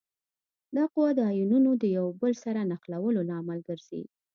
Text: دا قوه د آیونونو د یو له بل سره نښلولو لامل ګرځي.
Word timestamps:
دا 0.75 0.83
قوه 0.93 1.09
د 1.15 1.19
آیونونو 1.31 1.69
د 1.81 1.83
یو 1.97 2.07
له 2.11 2.17
بل 2.21 2.33
سره 2.43 2.61
نښلولو 2.71 3.21
لامل 3.29 3.59
ګرځي. 3.67 4.03